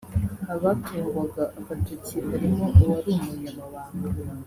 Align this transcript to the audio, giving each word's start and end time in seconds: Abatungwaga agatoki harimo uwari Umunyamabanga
Abatungwaga 0.53 1.43
agatoki 1.59 2.15
harimo 2.27 2.65
uwari 2.79 3.11
Umunyamabanga 3.19 4.07